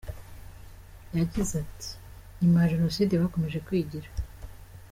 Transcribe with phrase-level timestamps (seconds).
[1.17, 4.07] Yagize ati“Nyuma ya Jenoside bakomeje kwigira.